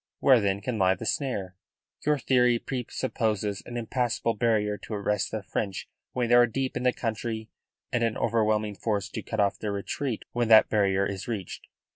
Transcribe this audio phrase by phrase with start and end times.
[0.17, 1.55] Where, then, can lie the snare?
[2.07, 6.81] Your theory presupposes an impassable barrier to arrest the French when they are deep in
[6.81, 7.51] the country
[7.91, 11.67] and an overwhelming force to cut off their retreat when that barrier is reached.